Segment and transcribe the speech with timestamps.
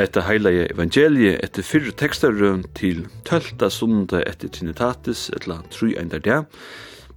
[0.00, 6.38] Hetta heilige evangelie etter fyrre tekstarøvn til tølta sunda etter Trinitatis, etla tru eindar det,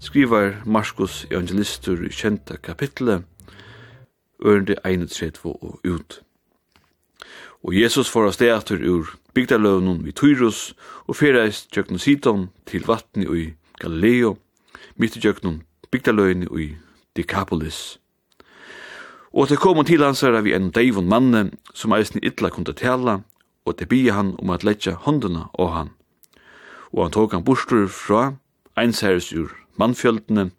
[0.04, 3.24] skrivar Markus evangelistur i kjenta kapitlet,
[4.44, 6.20] ørende 31 og ut.
[7.64, 10.74] Og Jesus får av steatur ur bygdaløvnen vid Tyrus
[11.08, 13.46] og ferreist tjøknun Sidon til vatni i
[13.80, 14.36] Galileo,
[15.00, 16.74] mitt i tjøknun bygdaløvnen i
[17.16, 18.03] Decapolis.
[19.34, 23.24] Og det kom til hans herre vi en deivon manne, som eisen ytla kunde tala,
[23.66, 25.90] og det bia han om at letja håndene og han.
[26.94, 28.36] Og han tok han bostur fra,
[28.78, 29.50] einsæres ur
[29.82, 30.52] mannfjöldene,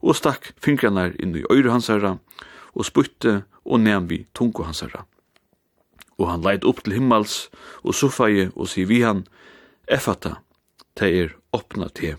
[0.00, 2.16] og stakk fingrarna inn i øyre hans herra,
[2.72, 5.04] og sputte og nevn vi tungo hans herra.
[6.16, 7.50] Og han leit opp til himmels,
[7.84, 9.26] og suffaie og sier vi han,
[9.84, 10.38] effata,
[10.96, 12.16] te er åpna te.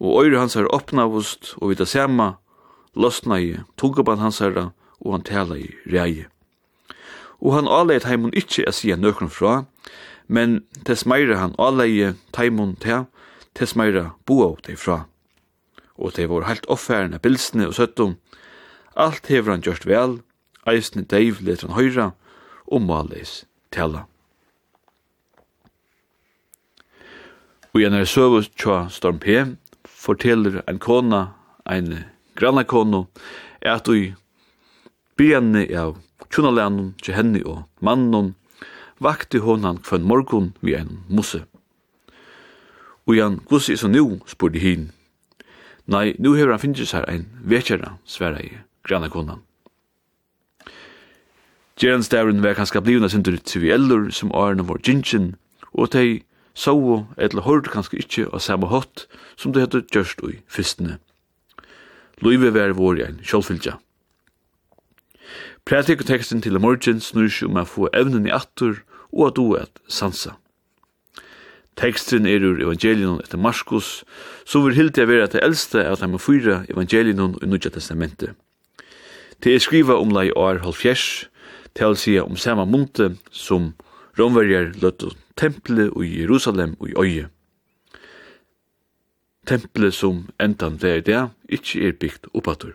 [0.00, 2.38] Og øyre hans herra åpna vust, og vita sema,
[2.96, 4.70] løsna i tunkoban hans herre,
[5.04, 6.26] og han tala i reie.
[7.40, 9.64] Og han aleit heimun ikkje a sia nøkron fra,
[10.26, 13.04] men tess meira han alei heimun ta,
[13.54, 15.04] tess meira boa dei fra.
[15.96, 18.16] Og te var heilt offeren av bilsene og søttum,
[18.96, 20.20] alt hever han gjørst vel,
[20.66, 22.10] eisne deiv leter han høyra,
[22.66, 24.06] og maleis tala.
[27.72, 29.42] Og igjen er søvus tja Storm P,
[29.84, 31.26] forteller en kona,
[31.68, 32.06] en
[32.36, 33.04] grannakonu,
[33.60, 34.14] at du
[35.16, 35.94] Byrjane av
[36.28, 38.34] tjonalænen til henne og mannen
[39.00, 41.40] vakti honan kvann morgun vi en musse.
[43.08, 44.90] Og han, gussi er så nu, spurdi hin.
[45.86, 48.50] Nei, nu hever han finnst her ein vekjara, sværa i
[48.84, 49.40] grana konan.
[51.80, 55.34] Gjerandstæren var kanska blivna sindur triviellur som årene var gingin,
[55.72, 59.06] og tei sau etla hård kanska ikkje av samme hot
[59.36, 60.98] som det heter gjørst ui fyrstene.
[62.20, 63.78] Luive var vår ein sjálfylgja.
[65.64, 68.82] Prætikoteksten til morgen snur seg om å få evnen i atter
[69.12, 70.36] og at du er sansa.
[71.76, 74.04] Teksten er ur evangelion etter Marskos,
[74.48, 78.32] så vil hilti jeg være til eldste av de fyra evangelion i Nudja Testamentet.
[79.44, 81.28] Det er skriva om lai år halvfjers,
[81.76, 83.74] til sida om samme munte som
[84.16, 87.26] romverjar løttu tempelet i Jerusalem og i øye.
[89.46, 91.22] Tempelet som endan det er det,
[91.52, 92.72] ikkje er bygd oppatur.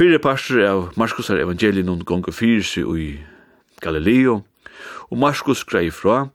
[0.00, 3.08] Fyre parster av Markusar evangelinum gonga fyrir sig i
[3.84, 4.38] Galileo,
[5.12, 6.30] og Markus grei fra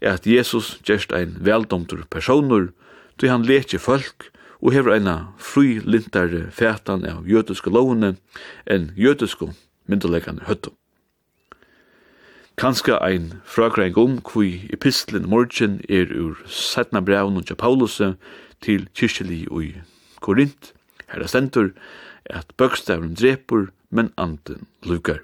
[0.00, 2.70] er at Jesus gjerst ein veldomtur personur,
[3.20, 4.30] då han letje folk
[4.62, 8.14] og hever eina fri lintare fætan av jødiske lovene
[8.64, 9.52] enn jødiske
[9.84, 10.72] myndelegane høttu.
[12.56, 18.00] Kanska ein fragreing om kui epistlen morgen er ur setna braun og Paulus
[18.64, 19.74] til kyrkjeli og i
[20.20, 20.72] Korint,
[21.12, 21.74] herra stentur,
[22.34, 25.18] at bøkstavren dreper, men anden lukar.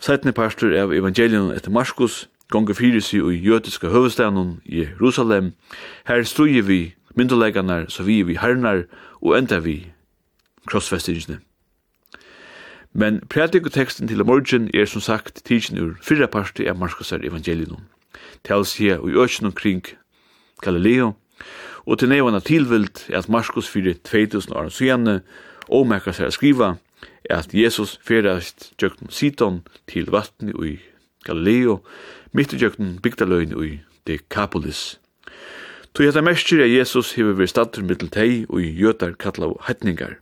[0.00, 5.52] Sætne pastor av evangelion etter Marskos gonga fyrir sig i jødiska høvestanen i Jerusalem.
[6.06, 8.82] Her struje vi myndelaganar, så vi vi hernar,
[9.22, 9.92] og enda vi
[10.66, 11.38] krossfestingsne.
[12.92, 17.88] Men predikoteksten til morgen er som sagt tidsin ur fyrra parti av Marskosar evangelion.
[18.44, 19.82] Tals her i økjen omkring
[20.62, 21.12] Galileo,
[21.86, 25.20] og til nevna tilvilt at Marskos fyrir 2000 år siden
[25.68, 26.74] og seg a skriva
[27.30, 30.78] at Jesus ferast jøknum Sidon til vatni ui
[31.24, 31.80] Galileo,
[32.32, 34.98] mitt i jøknum bygdaløgn ui Decapolis.
[35.94, 40.18] Tu hetta mestir er Jesus hefur vi stadur mittel tei og jötar kalla hettningar.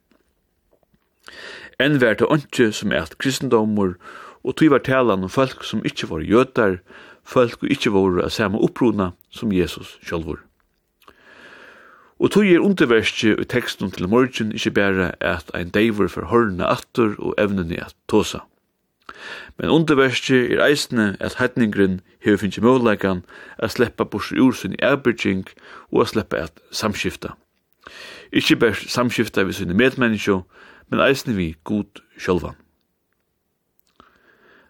[1.80, 3.96] Enn vær til åndsje som er at kristendomur,
[4.44, 6.78] og tu var talan om folk som ikkje var jötar,
[7.24, 10.42] folk og ikkje var av samme opprona som Jesus sjálfur.
[12.22, 16.68] Og tog er underverskje i teksten til morgen ikkje bæra at ein deivur for horna
[16.70, 18.38] attur og evnene at tåsa.
[19.58, 23.24] Men underverskje er eisne at heitningren hefur finnje møvleikan
[23.58, 25.48] at sleppa borsur ur sin erbyrging
[25.90, 27.34] og at sleppa at samskifta.
[28.32, 30.44] Ikkje bæra samskifta vi sinne medmennesko,
[30.90, 32.54] men eisne vi god sjálvan.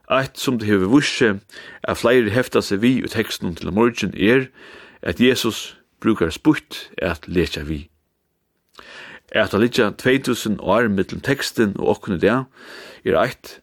[0.08, 1.38] Eitt som det hefur vursi er
[1.84, 4.48] at flere hefta seg vi i teksten til morgen er
[5.02, 7.86] at Jesus brukar sputt at lecha vi.
[9.32, 12.44] At lecha 2000 år mittel teksten og okkun der
[13.04, 13.60] er eitt,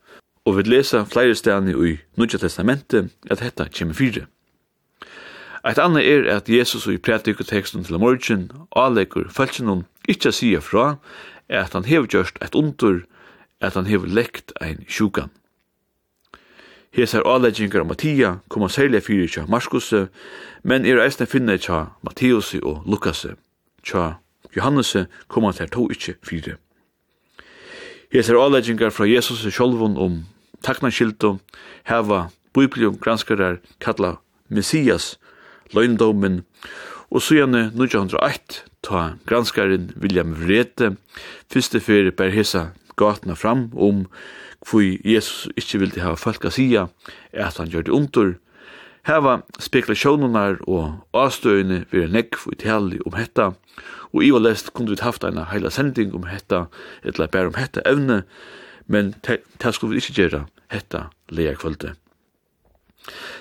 [0.47, 4.27] og við lesa fleiri stæðni í Nýja testamentet at hetta kemur fyrir.
[5.67, 10.61] Eitt annað er at Jesus og í prædikur tekstin til morgun áleikur fólkinum ikkje sia
[10.63, 10.95] frá
[11.49, 13.03] at han hevur gjørt eitt undur,
[13.59, 15.33] at han hevur lekt ein sjúkan.
[16.91, 20.07] Hesar avleggingar av Mattia koma særlig fyrir tja Marskuse,
[20.65, 23.27] men er eisne finne tja Matteusi og Lukas,
[23.85, 24.17] Tja
[24.55, 24.95] Johannes
[25.29, 26.57] koma tær to ikkje fyrir.
[28.09, 30.23] Hesar avleggingar fra Jesus sjolvun om
[30.65, 31.37] takna skildo
[31.85, 34.17] heva biblium granskarar kalla
[34.49, 35.19] Messias,
[35.77, 36.41] løgndomen,
[37.13, 40.95] og sujane 1908 ta granskaren William Vrete,
[41.53, 44.05] fyrste fyrir ber hesa gatna fram om um
[44.67, 46.87] hvor Jesus ikkje vildi hava folk a sia,
[47.33, 48.33] at han gjør det under.
[49.07, 49.41] Her var
[50.67, 53.53] og avstøyne ved nekk for tali om hetta,
[54.13, 56.65] og i og lest kunne vi haft eina heila sending om hetta,
[57.03, 58.23] etla bare om hetta evne,
[58.87, 61.95] men ta skulle vi ikkje gjøre hetta leia kvölde.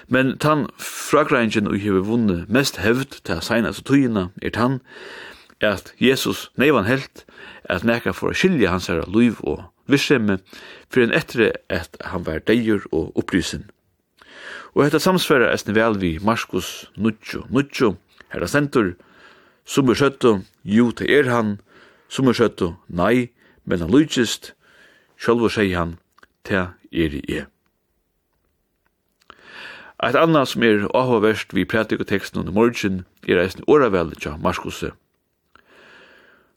[0.08, 4.80] Men tann fragreingen og hever vunne mest hevd til seina så tøyina er tann
[5.60, 7.24] at Jesus neivan helt
[7.64, 10.38] at nekka for a skilja hans herra luiv og virksomme
[10.90, 13.68] for en etter at han var deir og opplysen.
[14.74, 17.96] Og dette samsvarer eisne vel vi Marskos Nuccio Nuccio,
[18.32, 18.94] herra sentur,
[19.64, 21.58] som er skjøtto, jo til er han,
[22.08, 23.30] som er nei,
[23.64, 24.54] men han lujtjist,
[25.16, 25.98] sjølv og sier han,
[26.44, 27.48] til er i er.
[29.98, 34.36] Et annet som er avhåverst vi prætik og teksten under morgen er eisen åravel tja
[34.38, 34.92] Marskose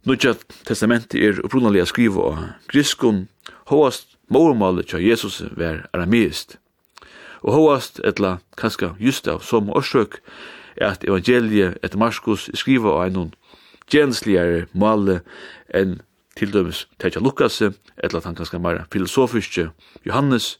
[0.01, 0.33] Nudja
[0.65, 2.37] testamenti er upprunalega skriva av
[2.71, 3.27] griskun
[3.69, 6.55] hoast mormalet tja Jesus ver arameist.
[7.45, 10.17] Og hoast, etla kanska just av som årsøk,
[10.81, 13.29] er at evangeliet etter Marskos er skriva av en
[13.93, 15.19] gjensligare male
[15.69, 15.99] enn
[16.33, 19.69] til dømes Tekja Lukas, etla at han kanska meira filosofiske
[20.07, 20.55] Johannes,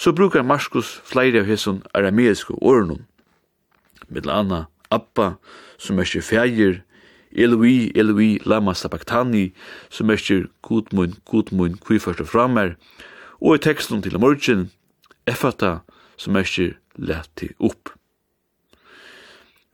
[0.00, 3.04] så brukar Marskos flere av hesson arameiske årenum,
[4.08, 5.34] mittla anna Abba,
[5.76, 6.85] som er fægir,
[7.36, 9.52] Eloi, Eloi, lama sabachthani,
[9.90, 12.74] som merker god gudmun, god kui først og framer,
[13.40, 14.70] og i teksten til morgen,
[15.26, 15.80] effata,
[16.16, 17.92] som merker leti opp.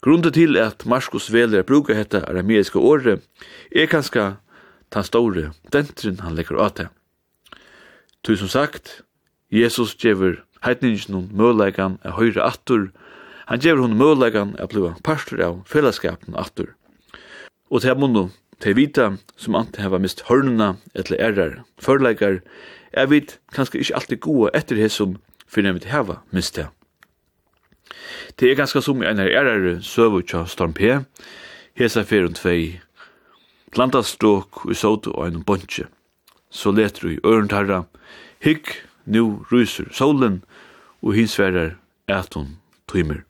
[0.02, 3.22] Grunden til at Marskos veler brukar hetta arameiska året
[3.70, 4.24] er kanska
[4.90, 6.88] tan store dentrin han legger av til.
[8.26, 9.02] Tu som sagt,
[9.50, 12.90] Jesus gjever heitningen om mølegan av høyre attur,
[13.46, 16.74] han gjever hun mølegan av blua parster av fellesskapen attur
[17.72, 18.26] og til munnu,
[18.60, 19.08] til vita,
[19.40, 22.42] som ante heva mist hørnuna eller errar, førleikar,
[22.92, 25.16] er vit kanskje ikkje alltid gode etter hesson,
[25.48, 26.68] fyrir vi heva mist det.
[28.36, 31.00] Det er ganske som einar errar søvu tja Storm P,
[31.80, 32.80] hesa fyrir og tvei,
[33.76, 35.88] landastråk og sot og en bonche.
[36.52, 37.86] Så leter du i ørentharra,
[38.44, 38.68] hygg,
[39.06, 40.42] nu ryser solen,
[41.02, 41.78] og hinsverar
[42.08, 43.24] eton tøymer.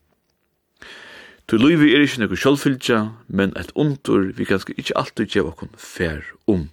[1.47, 5.73] Tu luivi er ikkje nekko sjálfylgja, men et undur vi ganske ikkje alltid gjev okkon
[5.77, 6.69] fær om.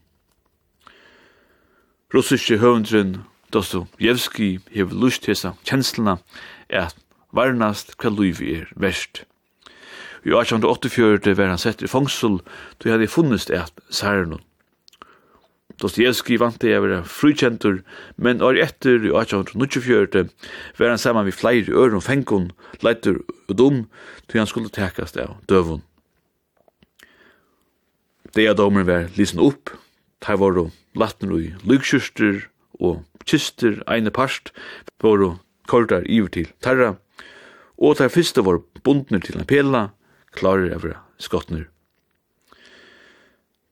[2.13, 3.19] Russiske høvendren
[3.53, 6.19] Dostojevski hev lust hesa kjenslina
[6.69, 6.97] at
[7.33, 9.23] varnast hva luivi er verst.
[10.25, 12.41] I 1884 var han sett i fangsel,
[12.77, 14.43] då hadde funnest et særnum
[15.79, 17.81] Dostoyevsky vant det å frukjentur,
[18.19, 20.25] men år etter i 1824
[20.79, 22.49] var han saman med flere øren og fengon,
[22.83, 23.85] leiter og dom,
[24.27, 25.85] til han skulle tekast av døvun.
[28.35, 29.71] Det er domen var lysen opp,
[30.25, 30.59] der var
[30.99, 32.43] latten i lykkjørster
[32.83, 34.51] og kyster ene parst,
[34.99, 36.97] var kordar iver til terra,
[37.79, 39.89] og der første var bundner til en pela,
[40.35, 41.69] klarer å skottner.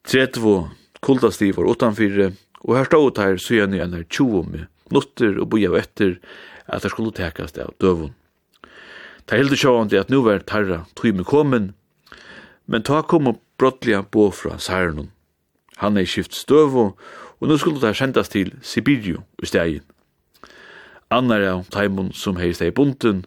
[0.08, 2.32] 30 Kuldastiv var utanfyrre,
[2.66, 6.18] og her stod her søgjene i enn her med nutter og boja etter
[6.68, 8.16] at det skulle tekast av døvun.
[9.28, 11.74] Ta hildi sjående at nu var tarra tøymi komin,
[12.66, 15.12] men ta kom og brottliga bo fra Sarnon.
[15.78, 16.96] Han er skift støvo,
[17.40, 19.86] og nu skulle det sendast til Sibirio i stegin.
[21.12, 23.26] Annar av taimun som heist hei bunten,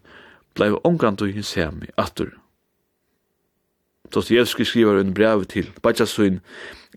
[0.57, 2.40] blei ongandu hins hemi atur.
[4.15, 6.41] Dostojevskij skriver en brev til Bajasøyn,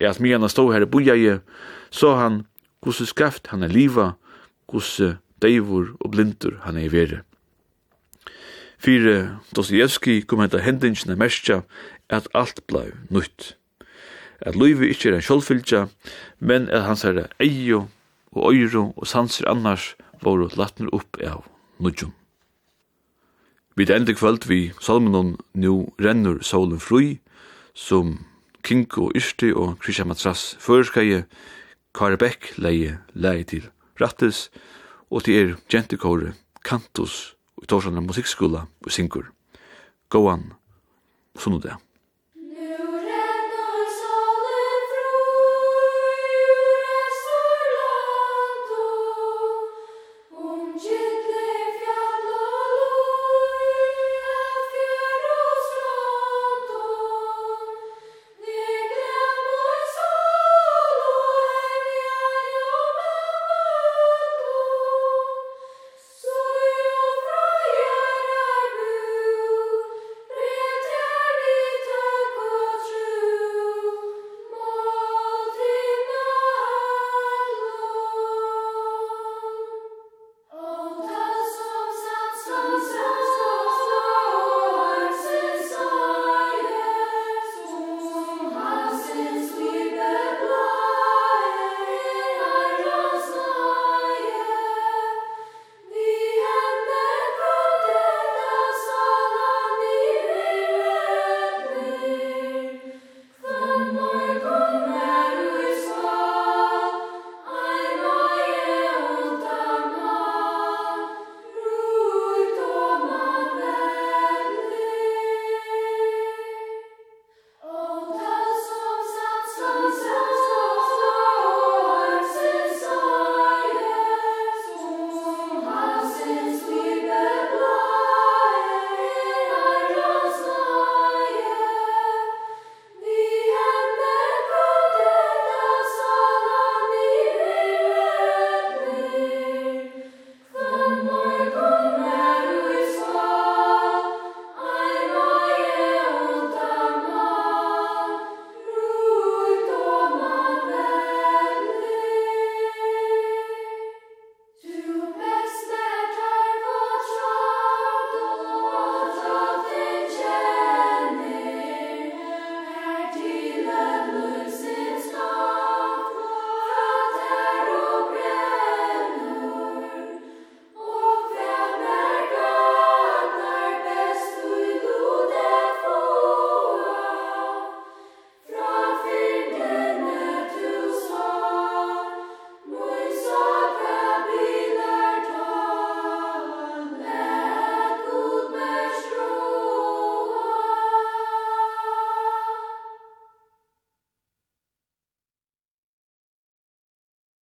[0.02, 1.40] er at mye han stod her i bojaje,
[1.92, 2.46] så han
[2.82, 4.14] hvordan skaft han er liva,
[4.68, 7.22] hvordan deivor og blindur han er i vere.
[8.84, 11.62] Fyre Dostojevskij kom henta hendingsene merskja
[12.10, 13.54] at alt blei nytt.
[14.44, 15.86] At Luivi ikkje er en sjålfylgja,
[16.40, 17.86] men at hans er eio
[18.34, 19.94] og øyro og sanser annars
[20.24, 21.46] voru latner opp av
[21.80, 22.12] nudjum.
[23.76, 27.20] Vid enda kvöld vi salmenon nu rennur solen frui,
[27.74, 28.20] som
[28.62, 31.24] Kinko og Yrsti og Krisha Matras føreskaje,
[31.94, 33.66] Kare Beck leie leie til
[34.02, 34.52] Rattes,
[35.10, 39.32] og til er gentekåre Kantos og Torsjana Musikkskola og syngur.
[40.10, 40.54] Gåan,
[41.34, 41.74] sunnu det.